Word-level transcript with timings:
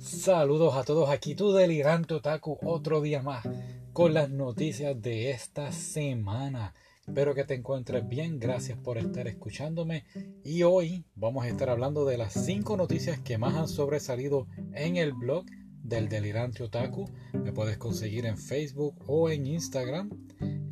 Saludos 0.00 0.76
a 0.76 0.82
todos, 0.82 1.10
aquí 1.10 1.34
tu 1.34 1.52
delirante 1.52 2.14
otaku, 2.14 2.56
otro 2.62 3.02
día 3.02 3.22
más 3.22 3.46
con 3.92 4.14
las 4.14 4.30
noticias 4.30 5.00
de 5.02 5.30
esta 5.30 5.72
semana. 5.72 6.72
Espero 7.06 7.34
que 7.34 7.44
te 7.44 7.52
encuentres 7.52 8.08
bien, 8.08 8.38
gracias 8.38 8.78
por 8.78 8.96
estar 8.96 9.28
escuchándome 9.28 10.06
y 10.42 10.62
hoy 10.62 11.04
vamos 11.16 11.44
a 11.44 11.48
estar 11.48 11.68
hablando 11.68 12.06
de 12.06 12.16
las 12.16 12.32
5 12.32 12.78
noticias 12.78 13.18
que 13.20 13.36
más 13.36 13.54
han 13.56 13.68
sobresalido 13.68 14.46
en 14.72 14.96
el 14.96 15.12
blog 15.12 15.44
del 15.82 16.08
delirante 16.08 16.62
otaku. 16.62 17.04
Me 17.34 17.52
puedes 17.52 17.76
conseguir 17.76 18.24
en 18.24 18.38
Facebook 18.38 18.94
o 19.06 19.28
en 19.28 19.46
Instagram 19.46 20.08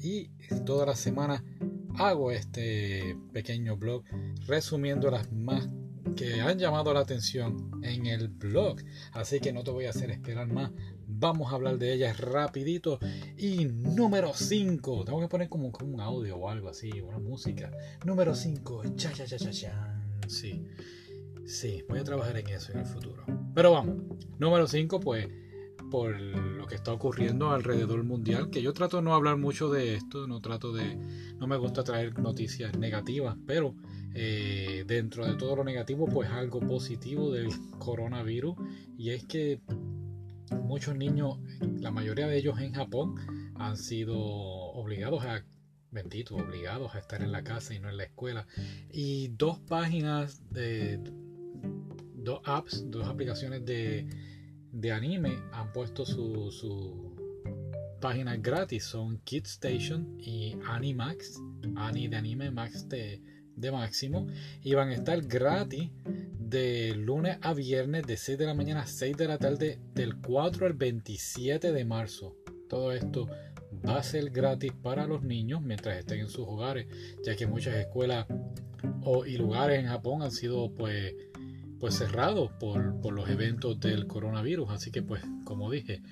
y 0.00 0.30
toda 0.64 0.86
la 0.86 0.96
semana 0.96 1.44
hago 1.98 2.30
este 2.30 3.14
pequeño 3.34 3.76
blog 3.76 4.04
resumiendo 4.46 5.10
las 5.10 5.30
más 5.32 5.68
que 6.18 6.40
han 6.40 6.58
llamado 6.58 6.92
la 6.92 7.00
atención 7.00 7.80
en 7.82 8.06
el 8.06 8.28
blog. 8.28 8.78
Así 9.12 9.38
que 9.38 9.52
no 9.52 9.62
te 9.62 9.70
voy 9.70 9.84
a 9.84 9.90
hacer 9.90 10.10
esperar 10.10 10.48
más. 10.48 10.72
Vamos 11.06 11.52
a 11.52 11.54
hablar 11.54 11.78
de 11.78 11.92
ellas 11.94 12.18
rapidito. 12.18 12.98
Y 13.36 13.66
número 13.66 14.32
5. 14.34 15.04
Tengo 15.04 15.20
que 15.20 15.28
poner 15.28 15.48
como, 15.48 15.68
un 15.68 16.00
audio 16.00 16.36
o 16.36 16.50
algo 16.50 16.68
así, 16.68 16.90
una 17.00 17.18
música. 17.18 17.70
Número 18.04 18.34
5. 18.34 18.96
Cha, 18.96 19.12
cha, 19.12 19.26
cha, 19.26 19.38
cha, 19.38 19.50
cha. 19.50 20.02
Sí. 20.26 20.66
Sí, 21.46 21.84
voy 21.88 22.00
a 22.00 22.04
trabajar 22.04 22.36
en 22.36 22.48
eso 22.48 22.72
en 22.72 22.80
el 22.80 22.86
futuro. 22.86 23.24
Pero 23.54 23.72
vamos. 23.72 23.96
Número 24.38 24.66
5, 24.66 24.98
pues 24.98 25.28
por 25.90 26.18
lo 26.20 26.66
que 26.66 26.74
está 26.74 26.92
ocurriendo 26.92 27.50
alrededor 27.50 28.04
mundial, 28.04 28.50
que 28.50 28.62
yo 28.62 28.72
trato 28.72 28.98
de 28.98 29.02
no 29.02 29.14
hablar 29.14 29.36
mucho 29.36 29.70
de 29.70 29.94
esto, 29.94 30.26
no 30.26 30.40
trato 30.40 30.72
de, 30.72 30.96
no 31.38 31.46
me 31.46 31.56
gusta 31.56 31.84
traer 31.84 32.18
noticias 32.18 32.76
negativas, 32.78 33.36
pero 33.46 33.74
eh, 34.14 34.84
dentro 34.86 35.26
de 35.26 35.34
todo 35.34 35.56
lo 35.56 35.64
negativo, 35.64 36.06
pues 36.06 36.28
algo 36.30 36.60
positivo 36.60 37.30
del 37.30 37.48
coronavirus, 37.78 38.56
y 38.96 39.10
es 39.10 39.24
que 39.24 39.60
muchos 40.50 40.96
niños, 40.96 41.38
la 41.80 41.90
mayoría 41.90 42.26
de 42.26 42.38
ellos 42.38 42.60
en 42.60 42.72
Japón, 42.72 43.14
han 43.54 43.76
sido 43.76 44.18
obligados 44.18 45.24
a, 45.24 45.44
bendito, 45.90 46.36
obligados 46.36 46.94
a 46.94 46.98
estar 46.98 47.22
en 47.22 47.32
la 47.32 47.42
casa 47.42 47.74
y 47.74 47.80
no 47.80 47.88
en 47.88 47.96
la 47.96 48.04
escuela, 48.04 48.46
y 48.90 49.28
dos 49.28 49.58
páginas 49.58 50.42
de, 50.50 51.00
dos 52.14 52.40
apps, 52.44 52.84
dos 52.90 53.06
aplicaciones 53.08 53.64
de 53.64 54.06
de 54.80 54.92
anime 54.92 55.38
han 55.52 55.72
puesto 55.72 56.06
su, 56.06 56.50
su 56.52 57.16
páginas 58.00 58.40
gratis. 58.40 58.84
Son 58.84 59.20
Station 59.24 60.16
y 60.20 60.56
Animax. 60.66 61.40
Ani 61.76 62.08
de 62.08 62.16
anime, 62.16 62.50
Max 62.50 62.88
de, 62.88 63.20
de 63.56 63.72
máximo. 63.72 64.26
Y 64.62 64.74
van 64.74 64.90
a 64.90 64.94
estar 64.94 65.20
gratis 65.22 65.90
de 66.38 66.94
lunes 66.94 67.38
a 67.42 67.54
viernes 67.54 68.06
de 68.06 68.16
6 68.16 68.38
de 68.38 68.46
la 68.46 68.54
mañana 68.54 68.82
a 68.82 68.86
6 68.86 69.16
de 69.16 69.28
la 69.28 69.38
tarde 69.38 69.78
del 69.94 70.16
4 70.16 70.66
al 70.66 70.74
27 70.74 71.72
de 71.72 71.84
marzo. 71.84 72.36
Todo 72.68 72.92
esto 72.92 73.28
va 73.86 73.98
a 73.98 74.02
ser 74.02 74.30
gratis 74.30 74.72
para 74.82 75.06
los 75.06 75.22
niños 75.22 75.60
mientras 75.60 75.98
estén 75.98 76.20
en 76.20 76.28
sus 76.28 76.46
hogares, 76.46 76.86
ya 77.24 77.36
que 77.36 77.46
muchas 77.46 77.74
escuelas 77.76 78.26
o, 79.02 79.26
y 79.26 79.36
lugares 79.36 79.80
en 79.80 79.86
Japón 79.86 80.22
han 80.22 80.30
sido 80.30 80.72
pues 80.72 81.14
pues 81.78 81.94
cerrados 81.94 82.50
por, 82.58 83.00
por, 83.00 83.12
los 83.12 83.28
eventos 83.28 83.78
del 83.80 84.06
coronavirus. 84.06 84.70
Así 84.70 84.90
que 84.90 85.02
pues, 85.02 85.22
como 85.44 85.70
dije, 85.70 86.02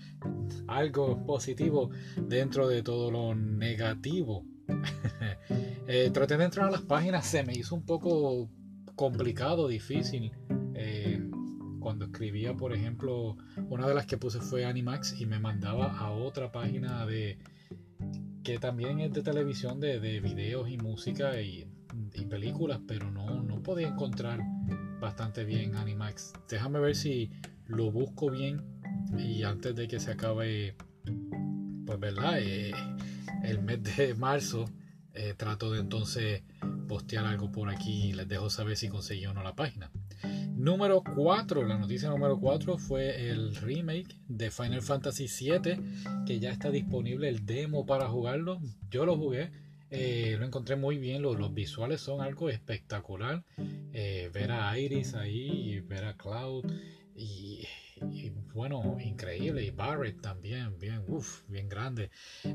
algo 0.67 1.25
positivo 1.25 1.91
dentro 2.17 2.69
de 2.69 2.83
todo 2.83 3.11
lo 3.11 3.35
negativo. 3.35 4.45
eh, 5.89 6.11
traté 6.13 6.37
de 6.37 6.45
entrar 6.45 6.69
a 6.69 6.71
las 6.71 6.83
páginas, 6.83 7.27
se 7.27 7.43
me 7.43 7.55
hizo 7.55 7.75
un 7.75 7.85
poco 7.85 8.49
complicado, 8.95 9.69
difícil. 9.69 10.33
Eh, 10.75 11.31
cuando 11.81 12.07
escribía, 12.07 12.55
por 12.55 12.73
ejemplo, 12.73 13.37
una 13.69 13.87
de 13.87 13.95
las 13.95 14.07
que 14.07 14.19
puse 14.19 14.41
fue 14.41 14.65
Animax 14.65 15.21
y 15.21 15.27
me 15.27 15.39
mandaba 15.39 15.97
a 15.99 16.11
otra 16.11 16.51
página 16.51 17.07
de 17.07 17.39
que 18.43 18.59
también 18.59 19.01
es 19.01 19.13
de 19.13 19.23
televisión, 19.23 19.81
de, 19.81 20.01
de 20.01 20.21
videos 20.21 20.69
y 20.69 20.79
música 20.79 21.41
y, 21.41 21.67
y 22.15 22.25
películas, 22.27 22.81
pero 22.87 23.11
no, 23.11 23.43
no 23.43 23.63
podía 23.63 23.89
encontrar 23.89 24.41
bastante 25.01 25.45
bien 25.45 25.77
Animax. 25.77 26.33
Déjame 26.49 26.81
ver 26.81 26.95
si 26.95 27.31
lo 27.67 27.91
busco 27.91 28.31
bien 28.31 28.63
y 29.19 29.43
antes 29.43 29.75
de 29.75 29.89
que 29.89 30.01
se 30.01 30.13
acabe, 30.13 30.77
pues 31.87 32.01
verdad, 32.01 32.39
eh, 32.39 32.73
el 33.43 33.63
mes 33.63 33.83
de 33.97 34.15
marzo, 34.15 34.67
eh, 35.15 35.35
trato 35.37 35.71
de 35.73 35.81
entonces 35.81 36.43
postear 36.89 37.27
algo 37.27 37.51
por 37.51 37.69
aquí 37.71 38.09
y 38.09 38.13
les 38.13 38.29
dejo 38.29 38.51
saber 38.51 38.77
si 38.77 38.89
conseguí 38.89 39.27
o 39.27 39.35
no 39.35 39.43
la 39.43 39.55
página. 39.55 39.91
Número 40.55 41.03
4, 41.15 41.67
la 41.67 41.79
noticia 41.79 42.09
número 42.09 42.41
4 42.41 42.79
fue 42.79 43.29
el 43.31 43.55
remake 43.57 44.19
de 44.27 44.51
Final 44.51 44.83
Fantasy 44.83 45.27
VII, 45.27 46.25
que 46.27 46.41
ya 46.41 46.51
está 46.51 46.71
disponible 46.71 47.29
el 47.29 47.45
demo 47.45 47.85
para 47.85 48.09
jugarlo. 48.09 48.59
Yo 48.91 49.05
lo 49.05 49.17
jugué, 49.17 49.51
eh, 49.91 50.37
lo 50.39 50.47
encontré 50.47 50.77
muy 50.77 50.99
bien, 50.99 51.23
los, 51.23 51.55
visuales 51.55 52.01
son 52.01 52.21
algo 52.21 52.49
espectacular. 52.49 53.45
Eh, 53.93 54.31
ver 54.33 54.53
a 54.53 54.79
Iris 54.79 55.15
ahí 55.15 55.81
ver 55.81 56.05
a 56.05 56.17
Cloud 56.17 56.65
y, 57.15 57.67
bueno, 58.55 58.97
increíble. 59.01 59.65
Y 59.65 59.71
Barrett 59.71 60.21
también, 60.21 60.79
bien, 60.79 61.03
uff, 61.09 61.49
bien 61.49 61.69
grande. 61.69 62.11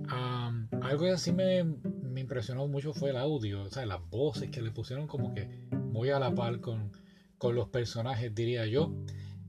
algo 0.09 1.05
que 1.05 1.11
así 1.11 1.31
me, 1.31 1.63
me, 1.63 2.21
impresionó 2.21 2.67
mucho 2.67 2.93
fue 2.93 3.11
el 3.11 3.17
audio, 3.17 3.63
o 3.63 3.69
sea, 3.69 3.85
las 3.85 4.01
voces 4.09 4.49
que 4.49 4.61
le 4.61 4.71
pusieron 4.71 5.07
como 5.07 5.33
que 5.33 5.47
muy 5.71 6.09
a 6.09 6.19
la 6.19 6.33
par 6.35 6.59
con, 6.59 6.91
con 7.37 7.55
los 7.55 7.69
personajes, 7.69 8.33
diría 8.35 8.65
yo. 8.67 8.93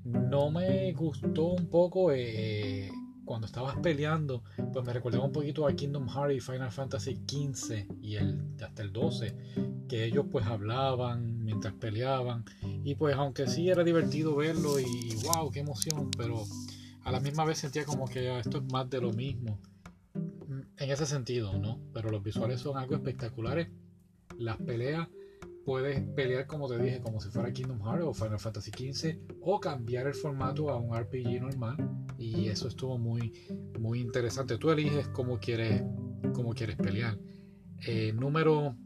No 0.05 0.51
me 0.51 0.93
gustó 0.95 1.45
un 1.45 1.69
poco 1.69 2.11
eh, 2.11 2.91
cuando 3.25 3.47
estabas 3.47 3.77
peleando, 3.79 4.43
pues 4.73 4.85
me 4.85 4.93
recordaba 4.93 5.25
un 5.25 5.33
poquito 5.33 5.67
a 5.67 5.73
Kingdom 5.73 6.09
Hearts 6.09 6.35
y 6.35 6.41
Final 6.41 6.71
Fantasy 6.71 7.21
XV 7.27 7.87
y 8.01 8.17
el, 8.17 8.41
hasta 8.63 8.83
el 8.83 8.93
12, 8.93 9.85
que 9.89 10.05
ellos 10.05 10.27
pues 10.31 10.47
hablaban 10.47 11.45
mientras 11.45 11.75
peleaban 11.75 12.45
y 12.85 12.95
pues 12.95 13.15
aunque 13.17 13.47
sí 13.47 13.69
era 13.69 13.85
divertido 13.85 14.37
verlo 14.37 14.79
y 14.81 15.17
wow, 15.25 15.51
qué 15.51 15.61
emoción, 15.61 16.11
pero 16.17 16.45
a 17.05 17.13
la 17.13 17.21
misma 17.21 17.45
vez 17.45 17.59
sentía 17.59 17.85
como 17.85 18.07
que 18.07 18.39
esto 18.39 18.59
es 18.59 18.73
más 18.73 18.89
de 18.89 19.01
lo 19.01 19.13
mismo. 19.13 19.59
En 20.77 20.91
ese 20.91 21.07
sentido, 21.07 21.59
¿no? 21.59 21.79
Pero 21.93 22.11
los 22.11 22.23
visuales 22.23 22.61
son 22.61 22.77
algo 22.77 22.95
espectaculares. 22.95 23.69
Las 24.39 24.57
peleas 24.59 25.09
puedes 25.65 26.01
pelear 26.15 26.47
como 26.47 26.69
te 26.69 26.79
dije, 26.79 27.01
como 27.01 27.21
si 27.21 27.31
fuera 27.31 27.53
Kingdom 27.53 27.81
Hearts 27.83 28.05
o 28.05 28.15
Final 28.15 28.39
Fantasy 28.39 28.71
XV, 28.71 29.19
o 29.41 29.61
cambiar 29.61 30.07
el 30.07 30.15
formato 30.15 30.71
a 30.71 30.77
un 30.77 30.97
RPG 30.97 31.41
normal. 31.41 32.02
Y 32.19 32.49
eso 32.49 32.69
estuvo 32.69 32.99
muy, 32.99 33.33
muy 33.79 34.01
interesante. 34.01 34.59
Tú 34.59 34.71
eliges 34.71 35.09
cómo 35.09 35.39
quieres, 35.39 35.83
cómo 36.35 36.55
quieres 36.55 36.77
pelear. 36.77 37.19
Eh, 37.87 38.13
número 38.13 38.77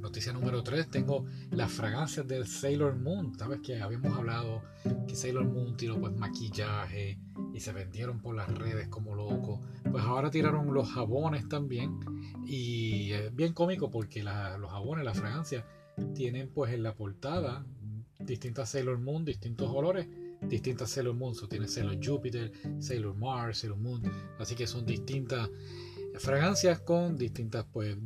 noticia 0.00 0.32
número 0.32 0.62
3, 0.62 0.90
tengo 0.90 1.26
las 1.50 1.70
fragancias 1.70 2.26
del 2.26 2.46
Sailor 2.46 2.96
Moon. 2.96 3.38
Sabes 3.38 3.60
que 3.60 3.80
habíamos 3.80 4.16
hablado 4.16 4.62
que 5.06 5.14
Sailor 5.14 5.44
Moon 5.44 5.76
tiró 5.76 6.00
pues 6.00 6.16
maquillaje 6.16 7.18
y 7.52 7.60
se 7.60 7.72
vendieron 7.72 8.20
por 8.20 8.34
las 8.34 8.52
redes 8.56 8.88
como 8.88 9.14
loco. 9.14 9.60
Pues 9.90 10.02
ahora 10.02 10.30
tiraron 10.30 10.72
los 10.72 10.90
jabones 10.90 11.48
también. 11.48 12.00
Y 12.44 13.12
es 13.12 13.34
bien 13.34 13.52
cómico 13.52 13.90
porque 13.90 14.22
los 14.22 14.70
jabones, 14.70 15.04
las 15.04 15.18
fragancias, 15.18 15.64
tienen 16.14 16.50
pues 16.52 16.72
en 16.72 16.82
la 16.82 16.94
portada 16.94 17.64
distintas 18.18 18.70
Sailor 18.70 18.98
Moon, 18.98 19.24
distintos 19.24 19.72
colores, 19.72 20.08
distintas 20.42 20.90
Sailor 20.90 21.14
Moon. 21.14 21.34
Tiene 21.48 21.68
Sailor 21.68 21.98
Jupiter, 22.04 22.52
Sailor 22.78 23.16
Mars, 23.16 23.58
Sailor 23.58 23.78
Moon. 23.78 24.02
Así 24.38 24.54
que 24.54 24.66
son 24.66 24.84
distintas 24.84 25.50
fragancias 26.18 26.80
con 26.80 27.16
distintas 27.16 27.66
pues 27.72 27.96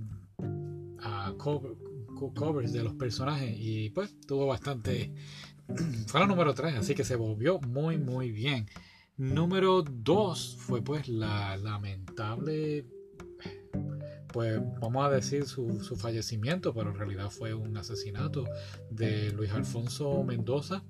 covers 2.34 2.72
de 2.72 2.82
los 2.82 2.94
personajes 2.94 3.54
y 3.58 3.90
pues 3.90 4.18
tuvo 4.26 4.46
bastante 4.46 5.12
fue 6.06 6.20
la 6.20 6.26
número 6.26 6.54
3 6.54 6.76
así 6.76 6.94
que 6.94 7.04
se 7.04 7.16
volvió 7.16 7.60
muy 7.60 7.98
muy 7.98 8.30
bien 8.30 8.66
número 9.16 9.82
2 9.82 10.56
fue 10.58 10.82
pues 10.82 11.08
la 11.08 11.56
lamentable 11.56 12.86
pues 14.34 14.60
vamos 14.80 15.06
a 15.06 15.10
decir 15.10 15.46
su, 15.46 15.68
fallecimiento, 15.96 16.74
pero 16.74 16.90
en 16.90 16.96
realidad 16.96 17.30
fue 17.30 17.54
un 17.54 17.76
asesinato 17.76 18.44
de 18.90 19.30
Luis 19.30 19.52
Alfonso 19.52 20.24
Mendoza, 20.24 20.82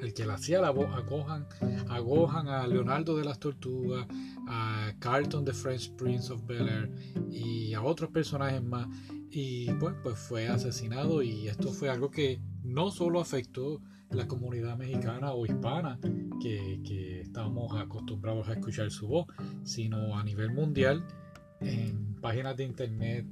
el 0.00 0.14
que 0.14 0.24
le 0.24 0.32
hacía 0.32 0.60
la 0.60 0.70
voz 0.70 0.88
a 0.94 1.00
Gohan, 1.00 2.48
a 2.48 2.66
Leonardo 2.66 3.16
de 3.16 3.24
las 3.24 3.38
Tortugas, 3.38 4.06
a 4.48 4.92
Carlton 4.98 5.44
the 5.44 5.52
French 5.52 5.92
Prince 5.96 6.32
of 6.32 6.46
Bel 6.46 6.68
Air 6.68 6.90
y 7.30 7.74
a 7.74 7.82
otros 7.82 8.10
personajes 8.10 8.62
más. 8.62 8.88
Y 9.30 9.70
pues, 9.74 9.94
pues 10.02 10.18
fue 10.18 10.48
asesinado 10.48 11.22
y 11.22 11.48
esto 11.48 11.72
fue 11.72 11.90
algo 11.90 12.10
que 12.10 12.40
no 12.62 12.90
solo 12.90 13.20
afectó 13.20 13.80
la 14.10 14.26
comunidad 14.26 14.78
mexicana 14.78 15.32
o 15.32 15.44
hispana 15.44 15.98
que, 16.40 16.80
que 16.82 17.20
estábamos 17.20 17.78
acostumbrados 17.78 18.48
a 18.48 18.54
escuchar 18.54 18.90
su 18.90 19.06
voz, 19.06 19.26
sino 19.64 20.16
a 20.18 20.24
nivel 20.24 20.52
mundial 20.52 21.04
en 21.60 22.14
páginas 22.20 22.56
de 22.56 22.64
internet 22.64 23.26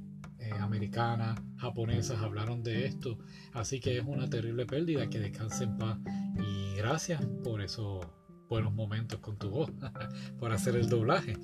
eh, 0.47 0.51
americanas, 0.59 1.39
japonesas 1.57 2.21
hablaron 2.21 2.63
de 2.63 2.85
esto, 2.85 3.17
así 3.53 3.79
que 3.79 3.97
es 3.97 4.05
una 4.05 4.29
terrible 4.29 4.65
pérdida 4.65 5.09
que 5.09 5.19
descanse 5.19 5.65
en 5.65 5.77
paz 5.77 5.97
y 6.39 6.75
gracias 6.77 7.25
por 7.43 7.61
esos 7.61 8.05
buenos 8.49 8.73
momentos 8.73 9.19
con 9.19 9.37
tu 9.37 9.49
voz, 9.49 9.71
por 10.39 10.51
hacer 10.51 10.75
el 10.75 10.89
doblaje. 10.89 11.37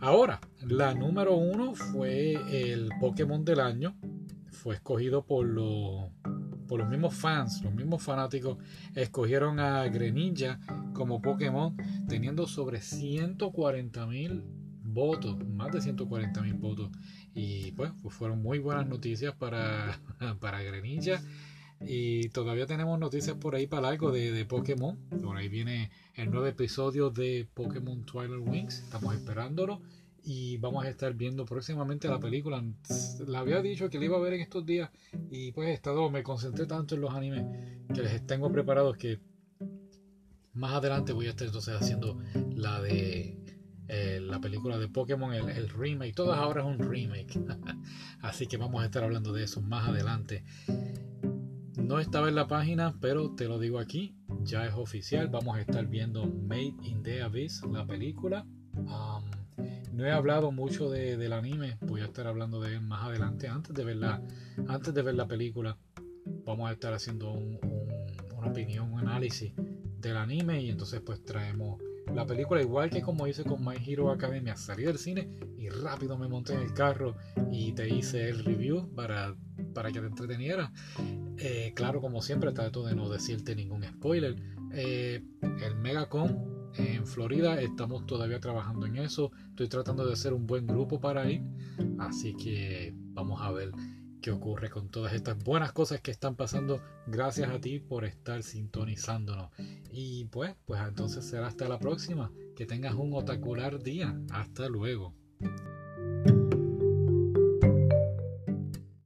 Ahora, 0.00 0.40
la 0.60 0.94
número 0.94 1.36
uno 1.36 1.74
fue 1.74 2.32
el 2.50 2.90
Pokémon 3.00 3.44
del 3.44 3.60
año. 3.60 3.96
Fue 4.50 4.74
escogido 4.74 5.24
por 5.24 5.46
los, 5.46 6.10
por 6.66 6.80
los 6.80 6.88
mismos 6.88 7.14
fans, 7.14 7.62
los 7.62 7.74
mismos 7.74 8.02
fanáticos. 8.02 8.58
Escogieron 8.94 9.60
a 9.60 9.86
Greninja 9.88 10.60
como 10.92 11.22
Pokémon, 11.22 11.76
teniendo 12.08 12.46
sobre 12.46 12.80
140 12.80 14.06
mil 14.06 14.42
votos, 14.82 15.38
más 15.48 15.72
de 15.72 15.80
140 15.80 16.42
mil 16.42 16.54
votos. 16.54 16.90
Y 17.34 17.72
pues, 17.72 17.92
pues, 18.02 18.14
fueron 18.14 18.42
muy 18.42 18.58
buenas 18.58 18.86
noticias 18.86 19.34
para, 19.34 20.00
para 20.40 20.62
Greninja. 20.62 21.22
Y 21.80 22.28
todavía 22.28 22.66
tenemos 22.66 22.98
noticias 22.98 23.36
por 23.36 23.54
ahí 23.54 23.66
para 23.66 23.88
algo 23.88 24.12
de, 24.12 24.32
de 24.32 24.44
Pokémon. 24.44 24.96
Por 25.22 25.36
ahí 25.36 25.48
viene 25.48 25.90
el 26.14 26.30
nuevo 26.30 26.46
episodio 26.46 27.10
de 27.10 27.48
Pokémon 27.54 28.04
Twilight 28.04 28.46
Wings. 28.46 28.80
Estamos 28.80 29.14
esperándolo. 29.14 29.80
Y 30.24 30.58
vamos 30.58 30.84
a 30.84 30.88
estar 30.88 31.12
viendo 31.14 31.44
próximamente 31.44 32.06
la 32.06 32.20
película. 32.20 32.62
La 33.26 33.40
había 33.40 33.60
dicho 33.60 33.90
que 33.90 33.98
la 33.98 34.04
iba 34.04 34.16
a 34.16 34.20
ver 34.20 34.34
en 34.34 34.40
estos 34.42 34.64
días. 34.64 34.90
Y 35.30 35.50
pues 35.50 35.68
he 35.68 35.72
estado, 35.72 36.08
me 36.10 36.22
concentré 36.22 36.66
tanto 36.66 36.94
en 36.94 37.00
los 37.00 37.12
animes 37.12 37.44
que 37.92 38.02
les 38.02 38.24
tengo 38.24 38.50
preparados 38.52 38.96
que 38.96 39.18
más 40.54 40.74
adelante 40.74 41.12
voy 41.12 41.26
a 41.26 41.30
estar 41.30 41.46
entonces 41.46 41.74
haciendo 41.74 42.18
la 42.54 42.80
de 42.80 43.41
eh, 43.94 44.20
la 44.22 44.40
película 44.40 44.78
de 44.78 44.88
Pokémon, 44.88 45.34
el, 45.34 45.50
el, 45.50 45.68
remake. 45.68 46.14
Todas 46.14 46.38
ahora 46.38 46.62
es 46.62 46.66
un 46.66 46.78
remake. 46.78 47.38
Así 48.22 48.46
que 48.46 48.56
vamos 48.56 48.82
a 48.82 48.86
estar 48.86 49.04
hablando 49.04 49.34
de 49.34 49.44
eso 49.44 49.60
más 49.60 49.86
adelante. 49.86 50.44
No 51.76 52.00
estaba 52.00 52.30
en 52.30 52.34
la 52.34 52.46
página, 52.46 52.96
pero 53.02 53.34
te 53.34 53.48
lo 53.48 53.58
digo 53.58 53.78
aquí. 53.78 54.16
Ya 54.44 54.64
es 54.64 54.72
oficial. 54.72 55.28
Vamos 55.28 55.58
a 55.58 55.60
estar 55.60 55.86
viendo 55.86 56.26
Made 56.26 56.74
in 56.84 57.02
the 57.02 57.20
Abyss, 57.20 57.60
la 57.70 57.86
película. 57.86 58.46
Um, 58.74 59.24
no 59.92 60.06
he 60.06 60.10
hablado 60.10 60.52
mucho 60.52 60.88
de, 60.88 61.18
del 61.18 61.34
anime. 61.34 61.76
Voy 61.82 62.00
a 62.00 62.06
estar 62.06 62.26
hablando 62.26 62.62
de 62.62 62.76
él 62.76 62.80
más 62.80 63.04
adelante. 63.04 63.48
Antes 63.48 63.74
de 63.74 63.84
ver 63.84 63.96
la, 63.96 64.22
antes 64.68 64.94
de 64.94 65.02
ver 65.02 65.16
la 65.16 65.28
película, 65.28 65.76
vamos 66.46 66.70
a 66.70 66.72
estar 66.72 66.94
haciendo 66.94 67.30
un, 67.32 67.58
un, 67.62 68.38
una 68.38 68.48
opinión, 68.48 68.90
un 68.90 69.00
análisis 69.00 69.52
del 69.98 70.16
anime. 70.16 70.62
Y 70.62 70.70
entonces 70.70 71.02
pues 71.04 71.22
traemos 71.26 71.78
la 72.14 72.26
película, 72.26 72.60
igual 72.60 72.90
que 72.90 73.00
como 73.00 73.26
hice 73.26 73.44
con 73.44 73.64
My 73.64 73.76
Hero 73.86 74.10
Academia, 74.10 74.56
salí 74.56 74.84
del 74.84 74.98
cine 74.98 75.28
y 75.58 75.68
rápido 75.68 76.18
me 76.18 76.28
monté 76.28 76.54
en 76.54 76.60
el 76.60 76.74
carro 76.74 77.16
y 77.50 77.72
te 77.72 77.88
hice 77.88 78.28
el 78.28 78.44
review 78.44 78.94
para, 78.94 79.34
para 79.74 79.90
que 79.90 80.00
te 80.00 80.06
entreteniera. 80.06 80.72
Eh, 81.38 81.72
claro, 81.74 82.00
como 82.00 82.20
siempre, 82.20 82.52
trato 82.52 82.84
de 82.84 82.94
no 82.94 83.08
decirte 83.08 83.56
ningún 83.56 83.84
spoiler. 83.84 84.36
Eh, 84.72 85.24
el 85.64 85.74
Megacon 85.76 86.70
en 86.76 87.06
Florida, 87.06 87.60
estamos 87.60 88.06
todavía 88.06 88.40
trabajando 88.40 88.86
en 88.86 88.96
eso. 88.96 89.30
Estoy 89.50 89.68
tratando 89.68 90.06
de 90.06 90.12
hacer 90.12 90.32
un 90.32 90.46
buen 90.46 90.66
grupo 90.66 91.00
para 91.00 91.30
ir. 91.30 91.42
Así 91.98 92.34
que 92.34 92.94
vamos 93.14 93.40
a 93.40 93.50
ver 93.52 93.72
qué 94.22 94.30
ocurre 94.30 94.70
con 94.70 94.88
todas 94.88 95.12
estas 95.12 95.36
buenas 95.42 95.72
cosas 95.72 96.00
que 96.00 96.12
están 96.12 96.36
pasando. 96.36 96.80
Gracias 97.06 97.50
a 97.50 97.60
ti 97.60 97.80
por 97.80 98.04
estar 98.04 98.42
sintonizándonos. 98.42 99.50
Y 99.90 100.24
pues, 100.26 100.54
pues 100.64 100.80
entonces 100.80 101.26
será 101.26 101.48
hasta 101.48 101.68
la 101.68 101.78
próxima. 101.78 102.32
Que 102.56 102.64
tengas 102.64 102.94
un 102.94 103.12
otacular 103.12 103.82
día. 103.82 104.16
Hasta 104.30 104.68
luego. 104.68 105.12